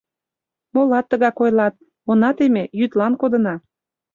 Молат 0.73 1.05
тыгак 1.11 1.37
ойлат: 1.43 1.75
она 2.11 2.29
теме— 2.37 2.63
йӱдлан 2.79 3.13
кодына. 3.21 3.55